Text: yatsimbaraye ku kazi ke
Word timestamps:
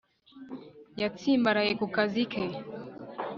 yatsimbaraye 1.01 1.71
ku 1.79 1.85
kazi 1.95 2.23
ke 2.31 2.43